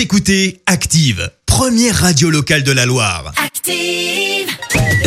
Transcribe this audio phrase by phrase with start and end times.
[0.00, 3.32] Vous écoutez Active, première radio locale de la Loire.
[3.44, 4.48] Active.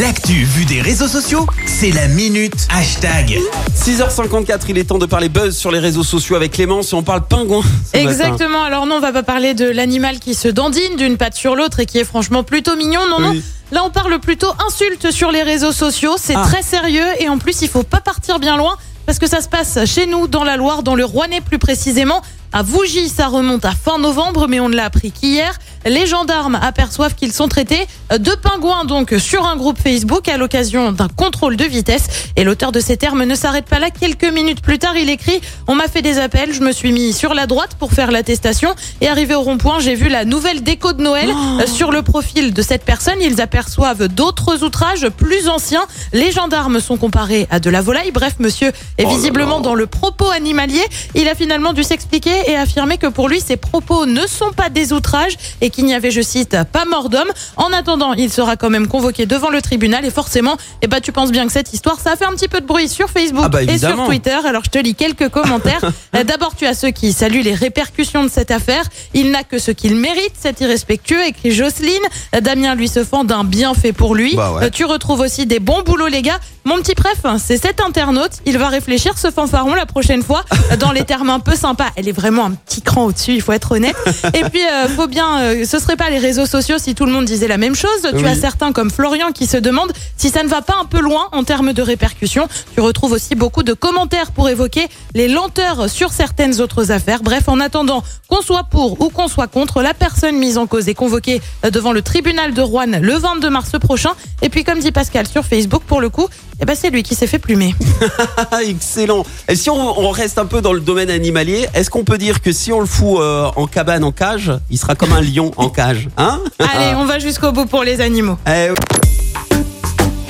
[0.00, 3.38] L'actu vue des réseaux sociaux, c'est la minute hashtag.
[3.76, 7.04] 6h54, il est temps de parler buzz sur les réseaux sociaux avec Clémence et on
[7.04, 7.62] parle pingouin.
[7.62, 8.10] ce matin.
[8.10, 8.64] Exactement.
[8.64, 11.78] Alors non, on va pas parler de l'animal qui se dandine d'une patte sur l'autre
[11.78, 13.02] et qui est franchement plutôt mignon.
[13.08, 13.30] Non, non.
[13.30, 13.44] Oui.
[13.70, 16.16] Là, on parle plutôt insulte sur les réseaux sociaux.
[16.20, 16.42] C'est Ah.
[16.44, 18.76] très sérieux et en plus, il faut pas partir bien loin
[19.06, 22.22] parce que ça se passe chez nous, dans la Loire, dans le Rouennais plus précisément.
[22.52, 25.56] À Vougy, ça remonte à fin novembre, mais on ne l'a appris qu'hier.
[25.86, 30.92] Les gendarmes aperçoivent qu'ils sont traités de pingouins donc sur un groupe Facebook à l'occasion
[30.92, 32.06] d'un contrôle de vitesse.
[32.36, 33.90] Et l'auteur de ces termes ne s'arrête pas là.
[33.90, 37.12] Quelques minutes plus tard, il écrit On m'a fait des appels, je me suis mis
[37.12, 38.74] sur la droite pour faire l'attestation.
[39.00, 42.52] Et arrivé au rond-point, j'ai vu la nouvelle déco de Noël euh, sur le profil
[42.52, 43.16] de cette personne.
[43.22, 45.86] Ils aperçoivent d'autres outrages plus anciens.
[46.12, 48.10] Les gendarmes sont comparés à de la volaille.
[48.10, 49.62] Bref, monsieur est Oh visiblement là.
[49.62, 50.84] dans le propos animalier.
[51.14, 54.68] Il a finalement dû s'expliquer et affirmer que pour lui, ces propos ne sont pas
[54.68, 57.30] des outrages et qu'il n'y avait, je cite, pas mort d'homme.
[57.56, 61.12] En attendant, il sera quand même convoqué devant le tribunal et forcément, eh ben, tu
[61.12, 63.44] penses bien que cette histoire, ça a fait un petit peu de bruit sur Facebook
[63.46, 64.04] Ah bah, et sur.
[64.06, 64.36] Twitter.
[64.46, 65.80] Alors, je te lis quelques commentaires.
[66.16, 68.82] Euh, D'abord, tu as ceux qui saluent les répercussions de cette affaire.
[69.14, 71.92] Il n'a que ce qu'il mérite, cet irrespectueux, écrit Jocelyne.
[72.34, 74.34] Euh, Damien lui se fend d'un bienfait pour lui.
[74.34, 74.64] Bah ouais.
[74.64, 76.40] Euh, tu retrouves aussi des bons boulots, les gars.
[76.64, 78.32] Mon petit préf, c'est cet internaute.
[78.44, 80.44] Il va réfléchir ce fanfaron la prochaine fois
[80.80, 81.86] dans les termes un peu sympas.
[81.96, 83.96] Elle est vraiment un petit cran au-dessus, il faut être honnête.
[84.34, 87.12] Et puis, euh, faut bien, euh, ce serait pas les réseaux sociaux si tout le
[87.12, 87.90] monde disait la même chose.
[88.10, 88.26] Tu Oui.
[88.26, 91.28] as certains comme Florian qui se demandent si ça ne va pas un peu loin
[91.32, 92.48] en termes de répercussions.
[92.74, 97.22] Tu retrouves aussi beaucoup de commentaires pour évoquer les lenteurs sur certaines autres affaires.
[97.22, 100.88] Bref, en attendant qu'on soit pour ou qu'on soit contre, la personne mise en cause
[100.88, 101.40] est convoquée
[101.72, 104.10] devant le tribunal de Rouen le 22 mars prochain.
[104.42, 106.28] Et puis, comme dit Pascal sur Facebook, pour le coup,
[106.62, 107.74] eh ben, c'est lui qui s'est fait plumer.
[108.62, 109.24] Excellent.
[109.48, 112.40] Et si on, on reste un peu dans le domaine animalier, est-ce qu'on peut dire
[112.42, 115.49] que si on le fout euh, en cabane, en cage, il sera comme un lion
[115.56, 118.38] en cage Hein Allez, on va jusqu'au bout pour les animaux.
[118.46, 118.68] Eh,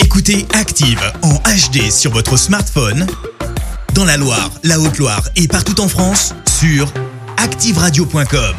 [0.05, 3.07] Écoutez Active en HD sur votre smartphone,
[3.95, 6.93] dans la Loire, la Haute-Loire et partout en France, sur
[7.37, 8.55] activeradio.com.